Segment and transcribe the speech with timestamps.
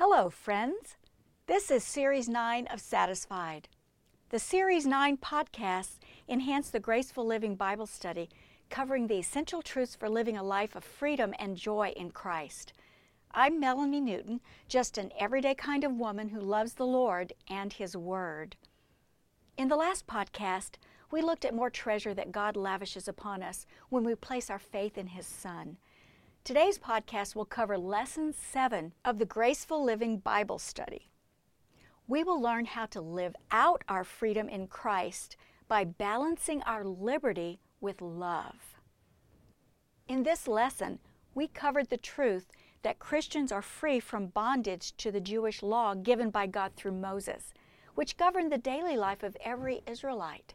[0.00, 0.94] Hello, friends.
[1.48, 3.66] This is Series 9 of Satisfied.
[4.28, 8.30] The Series 9 podcasts enhance the graceful living Bible study,
[8.70, 12.72] covering the essential truths for living a life of freedom and joy in Christ.
[13.32, 17.96] I'm Melanie Newton, just an everyday kind of woman who loves the Lord and His
[17.96, 18.54] Word.
[19.56, 20.76] In the last podcast,
[21.10, 24.96] we looked at more treasure that God lavishes upon us when we place our faith
[24.96, 25.76] in His Son.
[26.48, 31.10] Today's podcast will cover Lesson 7 of the Graceful Living Bible Study.
[32.06, 35.36] We will learn how to live out our freedom in Christ
[35.68, 38.80] by balancing our liberty with love.
[40.08, 41.00] In this lesson,
[41.34, 42.46] we covered the truth
[42.80, 47.52] that Christians are free from bondage to the Jewish law given by God through Moses,
[47.94, 50.54] which governed the daily life of every Israelite.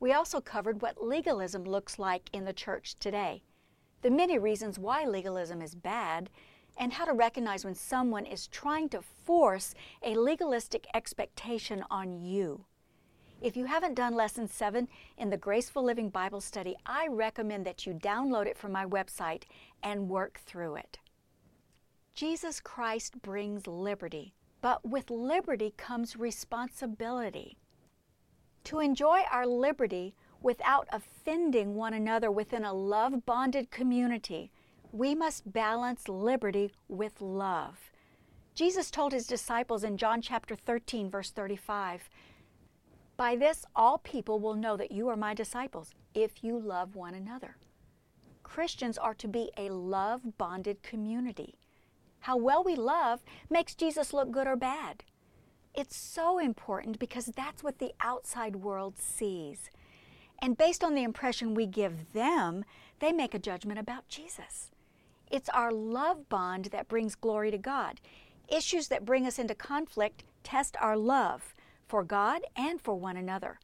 [0.00, 3.42] We also covered what legalism looks like in the church today,
[4.04, 6.28] the many reasons why legalism is bad,
[6.76, 12.66] and how to recognize when someone is trying to force a legalistic expectation on you.
[13.40, 17.86] If you haven't done Lesson 7 in the Graceful Living Bible Study, I recommend that
[17.86, 19.44] you download it from my website
[19.82, 20.98] and work through it.
[22.14, 27.56] Jesus Christ brings liberty, but with liberty comes responsibility.
[28.64, 34.52] To enjoy our liberty without offending one another within a love bonded community,
[34.92, 37.90] we must balance liberty with love.
[38.54, 42.10] Jesus told his disciples in John chapter 13, verse 35,
[43.16, 47.14] By this all people will know that you are my disciples, if you love one
[47.14, 47.56] another.
[48.42, 51.54] Christians are to be a love bonded community.
[52.20, 55.04] How well we love makes Jesus look good or bad.
[55.74, 59.70] It's so important because that's what the outside world sees.
[60.40, 62.64] And based on the impression we give them,
[63.00, 64.70] they make a judgment about Jesus.
[65.30, 68.00] It's our love bond that brings glory to God.
[68.48, 71.54] Issues that bring us into conflict test our love
[71.88, 73.58] for God and for one another.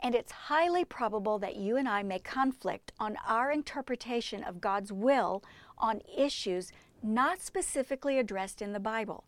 [0.00, 4.92] And it's highly probable that you and I may conflict on our interpretation of God's
[4.92, 5.42] will
[5.78, 9.24] on issues not specifically addressed in the Bible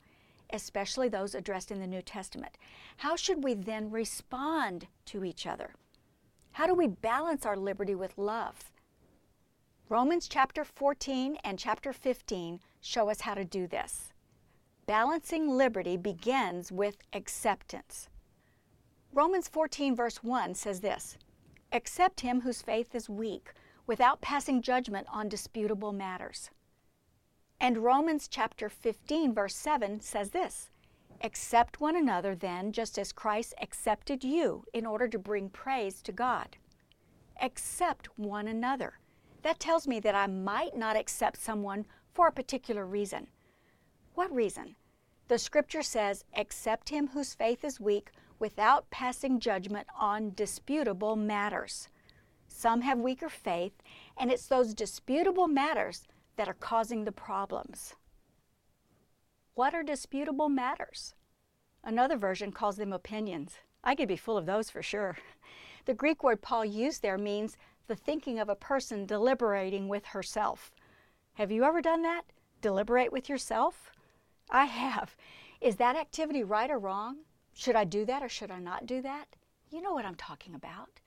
[0.54, 2.56] especially those addressed in the New Testament.
[2.98, 5.74] How should we then respond to each other?
[6.54, 8.70] How do we balance our liberty with love?
[9.88, 14.12] Romans chapter 14 and chapter 15 show us how to do this.
[14.86, 18.08] Balancing liberty begins with acceptance.
[19.12, 21.18] Romans 14, verse 1 says this
[21.72, 23.50] Accept him whose faith is weak,
[23.88, 26.50] without passing judgment on disputable matters.
[27.58, 30.70] And Romans chapter 15, verse 7 says this
[31.22, 36.12] Accept one another then, just as Christ accepted you, in order to bring praise to
[36.12, 36.56] God.
[37.40, 38.98] Accept one another.
[39.42, 43.28] That tells me that I might not accept someone for a particular reason.
[44.14, 44.76] What reason?
[45.28, 51.88] The scripture says, Accept him whose faith is weak without passing judgment on disputable matters.
[52.46, 53.72] Some have weaker faith,
[54.16, 57.94] and it's those disputable matters that are causing the problems.
[59.54, 61.14] What are disputable matters?
[61.84, 63.58] Another version calls them opinions.
[63.84, 65.16] I could be full of those for sure.
[65.84, 67.56] The Greek word Paul used there means
[67.86, 70.72] the thinking of a person deliberating with herself.
[71.34, 72.22] Have you ever done that?
[72.62, 73.92] Deliberate with yourself?
[74.50, 75.14] I have.
[75.60, 77.18] Is that activity right or wrong?
[77.52, 79.26] Should I do that or should I not do that?
[79.70, 81.00] You know what I'm talking about.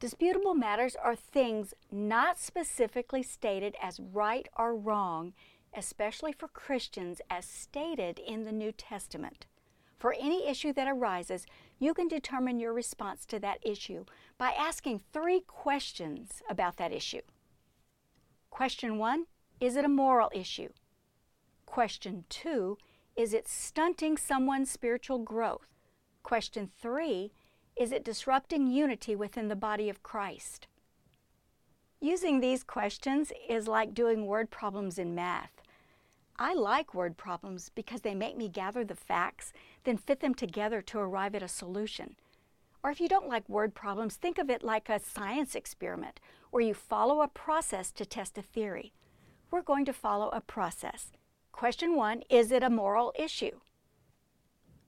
[0.00, 5.32] Disputable matters are things not specifically stated as right or wrong,
[5.76, 9.46] especially for Christians as stated in the New Testament.
[9.98, 11.46] For any issue that arises,
[11.78, 14.04] you can determine your response to that issue
[14.38, 17.22] by asking three questions about that issue.
[18.50, 19.26] Question one
[19.60, 20.70] Is it a moral issue?
[21.66, 22.78] Question two
[23.16, 25.68] Is it stunting someone's spiritual growth?
[26.22, 27.32] Question three
[27.76, 30.66] is it disrupting unity within the body of Christ?
[32.00, 35.61] Using these questions is like doing word problems in math.
[36.38, 39.52] I like word problems because they make me gather the facts,
[39.84, 42.16] then fit them together to arrive at a solution.
[42.82, 46.18] Or if you don't like word problems, think of it like a science experiment
[46.50, 48.92] where you follow a process to test a theory.
[49.50, 51.12] We're going to follow a process.
[51.52, 53.60] Question one Is it a moral issue?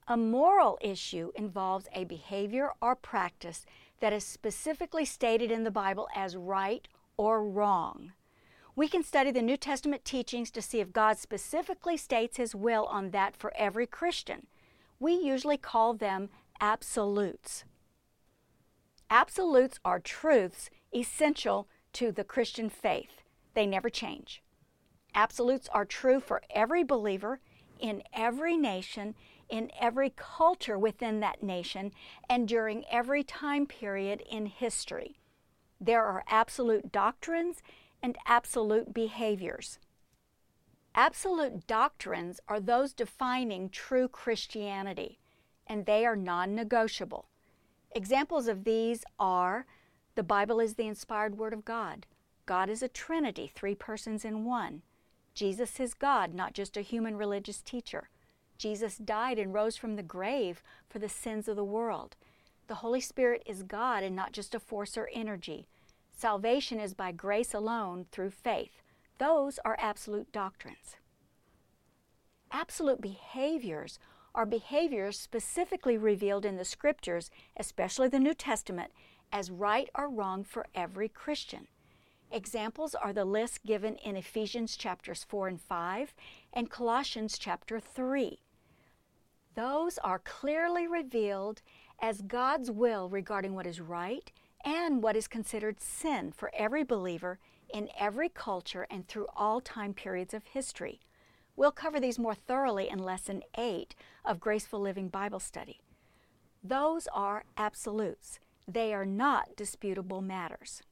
[0.09, 3.65] A moral issue involves a behavior or practice
[4.01, 6.87] that is specifically stated in the Bible as right
[7.17, 8.13] or wrong.
[8.76, 12.87] We can study the New Testament teachings to see if God specifically states His will
[12.87, 14.47] on that for every Christian.
[14.99, 16.31] We usually call them
[16.61, 17.65] absolutes.
[19.11, 23.23] Absolutes are truths essential to the Christian faith,
[23.55, 24.43] they never change.
[25.15, 27.38] Absolutes are true for every believer
[27.79, 29.15] in every nation,
[29.49, 31.93] in every culture within that nation,
[32.29, 35.20] and during every time period in history.
[35.81, 37.62] There are absolute doctrines
[38.05, 39.79] and absolute behaviors.
[40.95, 45.19] Absolute doctrines are those defining true Christianity,
[45.67, 47.29] and they are non negotiable.
[47.93, 49.65] Examples of these are
[50.17, 52.05] the Bible is the inspired Word of God,
[52.45, 54.83] God is a Trinity, three persons in one.
[55.33, 58.11] Jesus is God, not just a human religious teacher.
[58.59, 62.17] Jesus died and rose from the grave for the sins of the world.
[62.67, 65.67] The Holy Spirit is God and not just a force or energy.
[66.15, 68.83] Salvation is by grace alone through faith.
[69.19, 70.97] Those are absolute doctrines.
[72.53, 73.99] Absolute behaviors
[74.35, 78.93] are behaviors specifically revealed in the Scriptures, especially the New Testament,
[79.33, 81.67] as right or wrong for every Christian.
[82.31, 86.15] Examples are the list given in Ephesians chapters 4 and 5
[86.53, 88.41] and Colossians chapter 3.
[89.55, 91.63] Those are clearly revealed
[92.01, 94.33] as God's will regarding what is right
[94.65, 97.39] and what is considered sin for every believer
[97.73, 101.01] in every culture and through all time periods of history.
[101.57, 103.95] We'll cover these more thoroughly in Lesson 8
[104.25, 105.81] of Graceful Living Bible Study.
[106.63, 110.83] Those are absolutes, they are not disputable matters.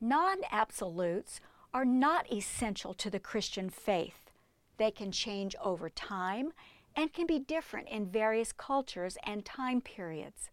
[0.00, 1.40] Non absolutes
[1.74, 4.30] are not essential to the Christian faith.
[4.78, 6.52] They can change over time
[6.96, 10.50] and can be different in various cultures and time periods.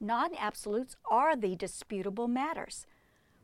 [0.00, 2.86] Non absolutes are the disputable matters.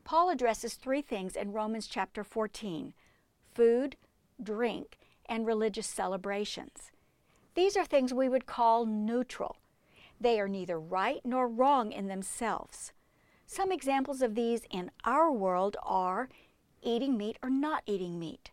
[0.03, 2.93] Paul addresses three things in Romans chapter 14
[3.53, 3.97] food,
[4.41, 6.91] drink, and religious celebrations.
[7.55, 9.57] These are things we would call neutral.
[10.19, 12.93] They are neither right nor wrong in themselves.
[13.45, 16.29] Some examples of these in our world are
[16.81, 18.51] eating meat or not eating meat,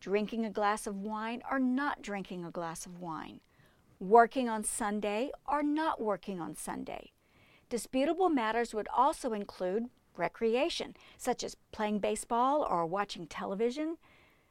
[0.00, 3.40] drinking a glass of wine or not drinking a glass of wine,
[3.98, 7.12] working on Sunday or not working on Sunday,
[7.70, 13.96] Disputable matters would also include recreation, such as playing baseball or watching television,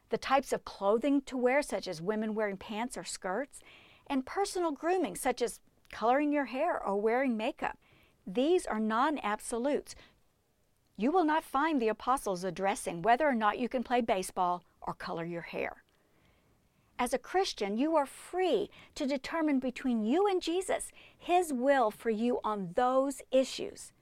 [0.09, 3.59] the types of clothing to wear, such as women wearing pants or skirts,
[4.07, 5.59] and personal grooming, such as
[5.91, 7.77] coloring your hair or wearing makeup.
[8.25, 9.95] These are non absolutes.
[10.97, 14.93] You will not find the apostles addressing whether or not you can play baseball or
[14.93, 15.83] color your hair.
[17.01, 22.09] As a Christian, you are free to determine between you and Jesus His will for
[22.09, 23.93] you on those issues.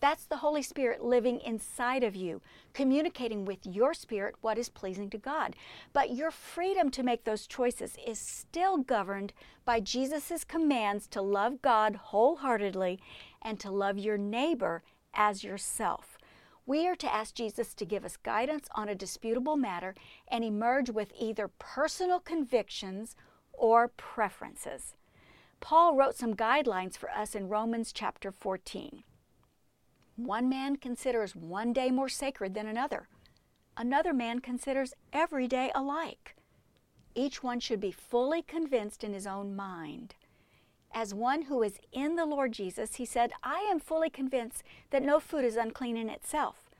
[0.00, 2.42] That's the Holy Spirit living inside of you,
[2.72, 5.54] communicating with your spirit what is pleasing to God.
[5.92, 9.32] But your freedom to make those choices is still governed
[9.64, 12.98] by Jesus' commands to love God wholeheartedly
[13.40, 14.82] and to love your neighbor
[15.14, 16.13] as yourself.
[16.66, 19.94] We are to ask Jesus to give us guidance on a disputable matter
[20.28, 23.16] and emerge with either personal convictions
[23.52, 24.94] or preferences.
[25.60, 29.02] Paul wrote some guidelines for us in Romans chapter 14.
[30.16, 33.08] One man considers one day more sacred than another.
[33.76, 36.36] Another man considers every day alike.
[37.14, 40.14] Each one should be fully convinced in his own mind.
[40.96, 45.02] As one who is in the Lord Jesus, he said, I am fully convinced that
[45.02, 46.70] no food is unclean in itself.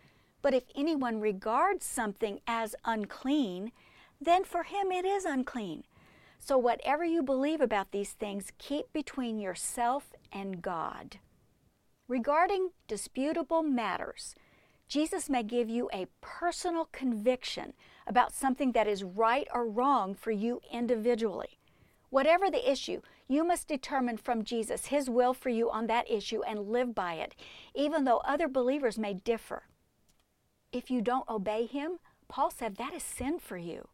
[0.40, 3.72] But if anyone regards something as unclean,
[4.20, 5.82] then for him it is unclean.
[6.38, 11.18] So whatever you believe about these things, keep between yourself and God.
[12.06, 14.37] Regarding disputable matters,
[14.87, 17.73] Jesus may give you a personal conviction
[18.06, 21.59] about something that is right or wrong for you individually.
[22.11, 26.43] Whatever the issue, you must determine from Jesus His will for you on that issue
[26.43, 27.35] and live by it,
[27.75, 29.64] even though other believers may differ.
[30.73, 33.88] If you don't obey Him, Paul said that is sin for you.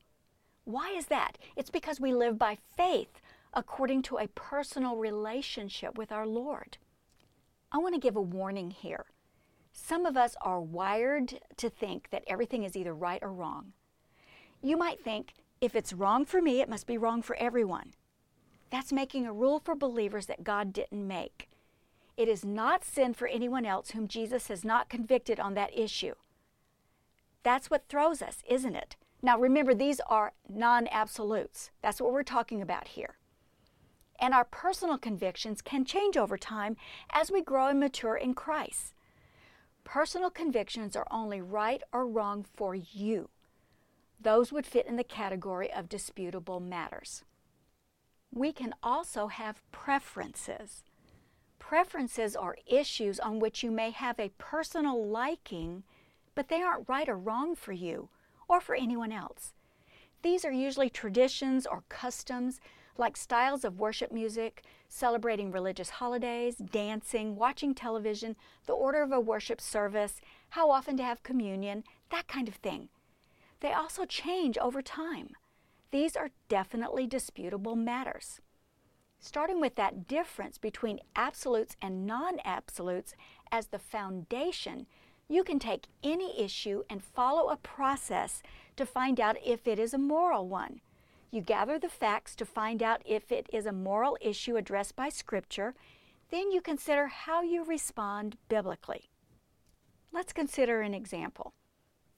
[0.65, 1.39] Why is that?
[1.57, 3.21] It's because we live by faith
[3.53, 6.79] according to a personal relationship with our Lord.
[7.73, 9.07] I want to give a warning here.
[9.73, 13.73] Some of us are wired to think that everything is either right or wrong.
[14.63, 17.93] You might think, if it's wrong for me, it must be wrong for everyone.
[18.71, 21.49] That's making a rule for believers that God didn't make.
[22.17, 26.15] It is not sin for anyone else whom Jesus has not convicted on that issue.
[27.43, 28.97] That's what throws us, isn't it?
[29.23, 31.71] Now remember, these are non absolutes.
[31.83, 33.17] That's what we're talking about here.
[34.19, 36.77] And our personal convictions can change over time
[37.11, 38.95] as we grow and mature in Christ.
[39.83, 43.31] Personal convictions are only right or wrong for you.
[44.21, 47.25] Those would fit in the category of disputable matters.
[48.33, 50.85] We can also have preferences.
[51.59, 55.83] Preferences are issues on which you may have a personal liking,
[56.35, 58.09] but they aren't right or wrong for you
[58.49, 59.53] or for anyone else.
[60.23, 62.61] These are usually traditions or customs
[62.97, 69.21] like styles of worship music, celebrating religious holidays, dancing, watching television, the order of a
[69.21, 70.21] worship service,
[70.51, 72.89] how often to have communion, that kind of thing.
[73.61, 75.31] They also change over time.
[75.91, 78.41] These are definitely disputable matters.
[79.19, 83.15] Starting with that difference between absolutes and non absolutes
[83.53, 84.87] as the foundation,
[85.29, 88.43] you can take any issue and follow a process
[88.77, 90.81] to find out if it is a moral one.
[91.31, 95.09] You gather the facts to find out if it is a moral issue addressed by
[95.09, 95.75] Scripture.
[96.31, 99.11] Then you consider how you respond biblically.
[100.13, 101.53] Let's consider an example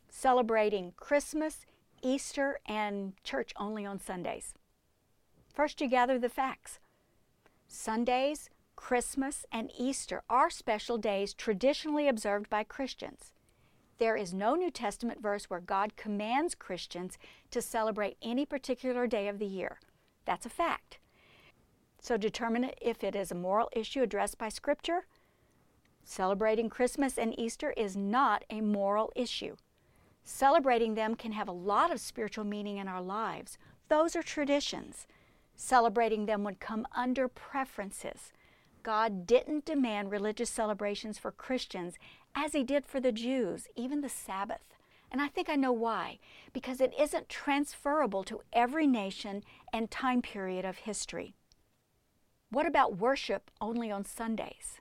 [0.08, 1.64] celebrating Christmas,
[2.02, 4.54] Easter, and church only on Sundays.
[5.52, 6.80] First, you gather the facts.
[7.68, 13.32] Sundays, Christmas, and Easter are special days traditionally observed by Christians.
[13.98, 17.18] There is no New Testament verse where God commands Christians
[17.50, 19.78] to celebrate any particular day of the year.
[20.24, 20.98] That's a fact.
[22.00, 25.06] So determine if it is a moral issue addressed by Scripture.
[26.02, 29.54] Celebrating Christmas and Easter is not a moral issue.
[30.24, 33.58] Celebrating them can have a lot of spiritual meaning in our lives.
[33.88, 35.06] Those are traditions.
[35.56, 38.32] Celebrating them would come under preferences.
[38.82, 41.94] God didn't demand religious celebrations for Christians
[42.34, 44.74] as he did for the Jews, even the Sabbath.
[45.10, 46.18] And I think I know why.
[46.52, 51.34] Because it isn't transferable to every nation and time period of history.
[52.50, 54.80] What about worship only on Sundays?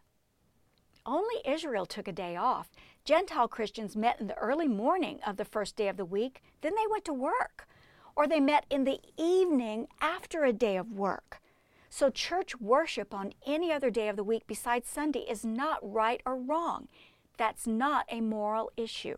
[1.06, 2.70] Only Israel took a day off.
[3.04, 6.74] Gentile Christians met in the early morning of the first day of the week, then
[6.76, 7.68] they went to work.
[8.16, 11.42] Or they met in the evening after a day of work.
[11.90, 16.22] So, church worship on any other day of the week besides Sunday is not right
[16.26, 16.88] or wrong.
[17.38, 19.18] That's not a moral issue.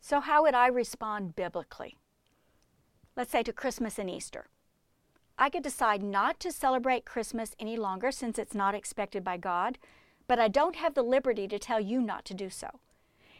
[0.00, 1.96] So, how would I respond biblically?
[3.16, 4.46] Let's say to Christmas and Easter.
[5.38, 9.78] I could decide not to celebrate Christmas any longer since it's not expected by God,
[10.28, 12.80] but I don't have the liberty to tell you not to do so.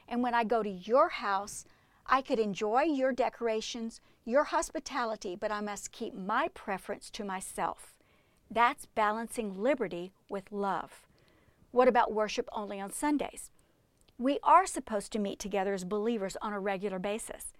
[0.08, 1.64] And when I go to your house,
[2.06, 7.94] I could enjoy your decorations, your hospitality, but I must keep my preference to myself.
[8.50, 11.06] That's balancing liberty with love.
[11.72, 13.50] What about worship only on Sundays?
[14.18, 17.52] We are supposed to meet together as believers on a regular basis.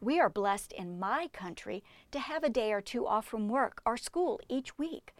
[0.00, 3.80] We are blessed in my country to have a day or two off from work
[3.86, 5.14] or school each week,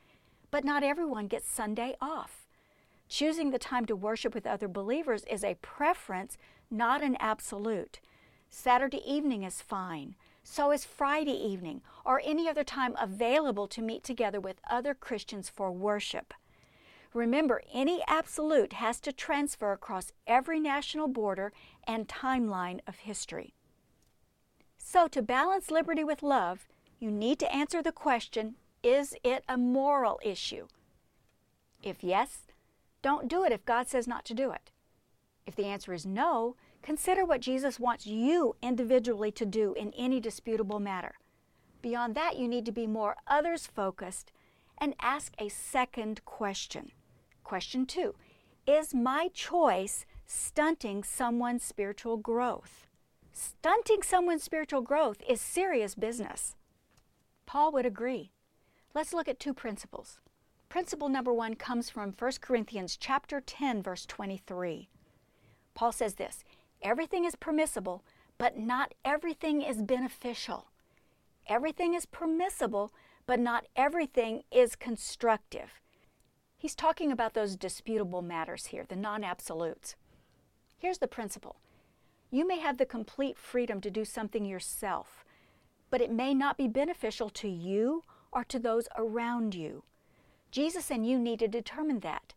[0.50, 2.41] but not everyone gets Sunday off.
[3.12, 6.38] Choosing the time to worship with other believers is a preference,
[6.70, 8.00] not an absolute.
[8.48, 10.14] Saturday evening is fine.
[10.42, 15.50] So is Friday evening or any other time available to meet together with other Christians
[15.50, 16.32] for worship.
[17.12, 21.52] Remember, any absolute has to transfer across every national border
[21.86, 23.52] and timeline of history.
[24.78, 26.66] So, to balance liberty with love,
[26.98, 30.66] you need to answer the question is it a moral issue?
[31.82, 32.46] If yes,
[33.02, 34.70] don't do it if God says not to do it.
[35.46, 40.20] If the answer is no, consider what Jesus wants you individually to do in any
[40.20, 41.16] disputable matter.
[41.82, 44.30] Beyond that, you need to be more others focused
[44.78, 46.92] and ask a second question.
[47.42, 48.14] Question two
[48.66, 52.86] Is my choice stunting someone's spiritual growth?
[53.32, 56.54] Stunting someone's spiritual growth is serious business.
[57.46, 58.30] Paul would agree.
[58.94, 60.20] Let's look at two principles.
[60.72, 64.88] Principle number one comes from 1 Corinthians chapter 10, verse 23.
[65.74, 66.44] Paul says this
[66.80, 68.02] everything is permissible,
[68.38, 70.68] but not everything is beneficial.
[71.46, 72.90] Everything is permissible,
[73.26, 75.82] but not everything is constructive.
[76.56, 79.94] He's talking about those disputable matters here, the non absolutes.
[80.78, 81.56] Here's the principle
[82.30, 85.22] you may have the complete freedom to do something yourself,
[85.90, 89.82] but it may not be beneficial to you or to those around you.
[90.52, 92.34] Jesus and you need to determine that.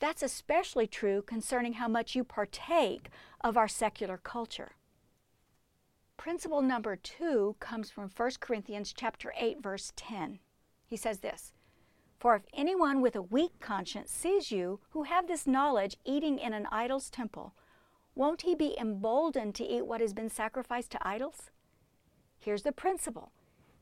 [0.00, 3.10] That's especially true concerning how much you partake
[3.42, 4.72] of our secular culture.
[6.16, 10.38] Principle number two comes from 1 Corinthians chapter 8, verse 10.
[10.86, 11.52] He says this
[12.18, 16.54] For if anyone with a weak conscience sees you who have this knowledge eating in
[16.54, 17.54] an idol's temple,
[18.14, 21.50] won't he be emboldened to eat what has been sacrificed to idols?
[22.38, 23.30] Here's the principle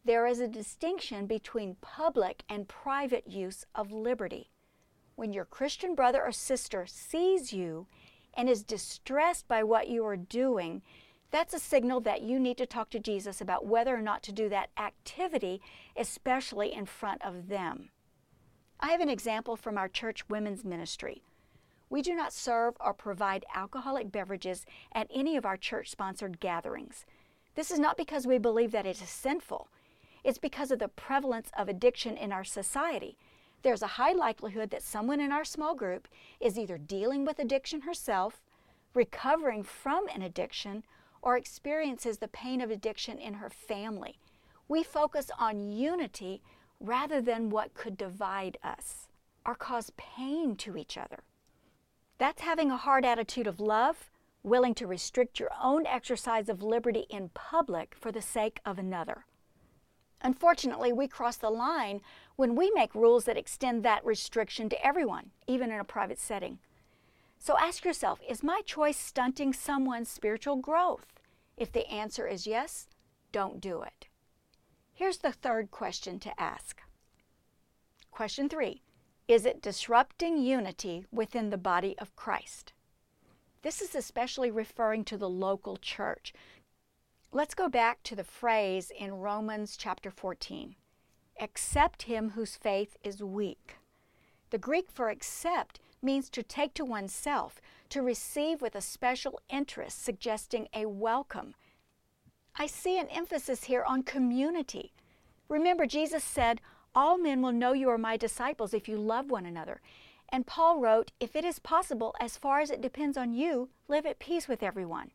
[0.07, 4.51] there is a distinction between public and private use of liberty.
[5.17, 7.89] When your Christian brother or sister sees you
[8.33, 10.83] and is distressed by what you are doing,
[11.33, 14.33] that's a signal that you need to talk to Jesus about whether or not to
[14.33, 15.61] do that activity,
[15.97, 17.91] especially in front of them.
[18.79, 21.23] I have an example from our church women's ministry.
[21.91, 27.07] We do not serve or provide alcoholic beverages at any of our church sponsored gatherings.
[27.57, 29.69] This is not because we believe that it is sinful.
[30.27, 33.17] It's because of the prevalence of addiction in our society.
[33.63, 36.09] There's a high likelihood that someone in our small group
[36.41, 38.43] is either dealing with addiction herself,
[38.93, 40.83] recovering from an addiction,
[41.23, 44.19] or experiences the pain of addiction in her family.
[44.67, 46.43] We focus on unity
[46.81, 49.07] rather than what could divide us
[49.45, 51.21] or cause pain to each other.
[52.19, 54.11] That's having a hard attitude of love,
[54.43, 59.25] willing to restrict your own exercise of liberty in public for the sake of another.
[60.23, 62.01] Unfortunately, we cross the line
[62.37, 66.59] when we make rules that extend that restriction to everyone, even in a private setting.
[67.39, 71.07] So ask yourself is my choice stunting someone's spiritual growth?
[71.57, 72.89] If the answer is yes,
[73.33, 74.09] don't do it.
[74.93, 76.81] Here's the third question to ask.
[78.11, 78.83] Question three
[79.29, 82.73] Is it disrupting unity within the body of Christ?
[83.63, 86.33] This is especially referring to the local church.
[87.33, 90.77] Let's go back to the phrase in Romans chapter 14
[91.41, 93.77] Accept him whose faith is weak.
[94.51, 100.03] The Greek for accept means to take to oneself, to receive with a special interest,
[100.03, 101.55] suggesting a welcome.
[102.55, 104.95] I see an emphasis here on community.
[105.49, 106.61] Remember, Jesus said,
[106.95, 109.83] All men will know you are my disciples if you love one another.
[110.31, 114.07] And Paul wrote, If it is possible, as far as it depends on you, live
[114.07, 115.11] at peace with everyone.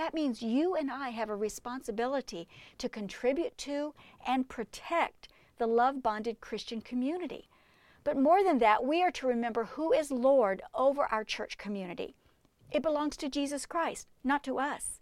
[0.00, 3.92] That means you and I have a responsibility to contribute to
[4.26, 5.28] and protect
[5.58, 7.50] the love bonded Christian community.
[8.02, 12.14] But more than that, we are to remember who is Lord over our church community.
[12.70, 15.00] It belongs to Jesus Christ, not to us.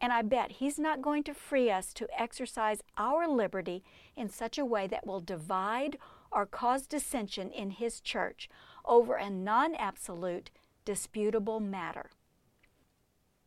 [0.00, 3.84] And I bet He's not going to free us to exercise our liberty
[4.16, 5.98] in such a way that will divide
[6.32, 8.50] or cause dissension in His church
[8.84, 10.50] over a non absolute,
[10.84, 12.10] disputable matter.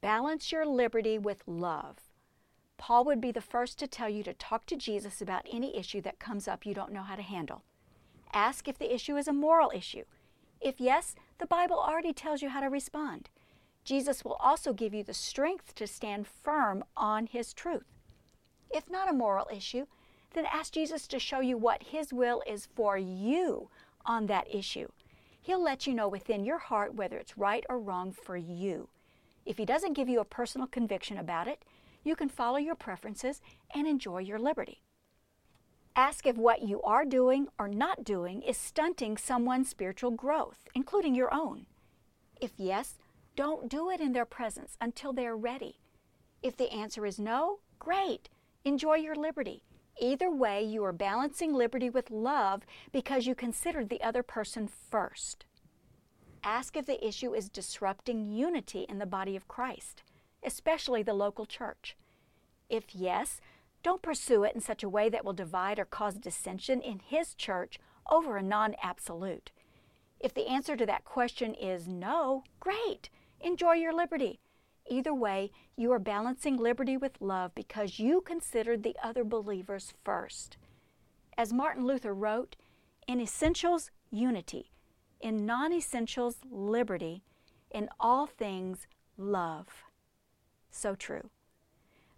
[0.02, 1.98] Balance your liberty with love.
[2.78, 6.02] Paul would be the first to tell you to talk to Jesus about any issue
[6.02, 7.64] that comes up you don't know how to handle.
[8.34, 10.04] Ask if the issue is a moral issue.
[10.60, 13.30] If yes, the Bible already tells you how to respond.
[13.84, 17.86] Jesus will also give you the strength to stand firm on His truth.
[18.70, 19.86] If not a moral issue,
[20.34, 23.70] then ask Jesus to show you what His will is for you
[24.06, 24.90] on that issue.
[25.42, 28.90] He'll let you know within your heart whether it's right or wrong for you.
[29.46, 31.64] If He doesn't give you a personal conviction about it,
[32.04, 33.42] you can follow your preferences
[33.74, 34.82] and enjoy your liberty.
[35.96, 41.16] Ask if what you are doing or not doing is stunting someone's spiritual growth, including
[41.16, 41.68] your own.
[42.42, 42.96] If yes,
[43.36, 45.80] don't do it in their presence until they are ready.
[46.44, 48.30] If the answer is no, great.
[48.66, 49.64] Enjoy your liberty.
[50.00, 55.46] Either way, you are balancing liberty with love because you considered the other person first.
[56.46, 60.04] Ask if the issue is disrupting unity in the body of Christ,
[60.44, 61.98] especially the local church.
[62.70, 63.42] If yes,
[63.82, 67.34] don't pursue it in such a way that will divide or cause dissension in His
[67.34, 67.80] church
[68.12, 69.52] over a non absolute.
[70.20, 73.10] If the answer to that question is no, great.
[73.42, 74.40] Enjoy your liberty.
[74.88, 80.58] Either way, you are balancing liberty with love because you considered the other believers first.
[81.40, 82.56] As Martin Luther wrote,
[83.08, 84.75] in essentials, unity.
[85.26, 87.24] In non essentials, liberty.
[87.72, 88.86] In all things,
[89.18, 89.66] love.
[90.70, 91.32] So true.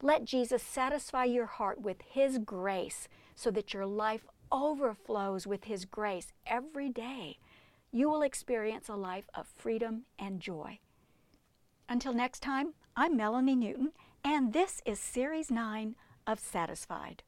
[0.02, 5.86] Let Jesus satisfy your heart with His grace so that your life overflows with His
[5.86, 7.38] grace every day.
[7.93, 10.80] You will experience a life of freedom and joy.
[11.88, 13.93] Until next time, I'm Melanie Newton,
[14.26, 15.96] and this is Series 9
[16.28, 17.24] of Satisfied.